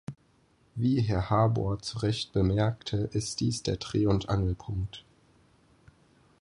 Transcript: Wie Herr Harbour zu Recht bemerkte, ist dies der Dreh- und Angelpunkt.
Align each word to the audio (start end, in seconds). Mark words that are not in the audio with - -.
Wie 0.73 0.99
Herr 0.99 1.29
Harbour 1.29 1.77
zu 1.77 1.99
Recht 1.99 2.33
bemerkte, 2.33 3.07
ist 3.13 3.39
dies 3.39 3.61
der 3.61 3.77
Dreh- 3.77 4.07
und 4.07 4.29
Angelpunkt. 4.29 5.05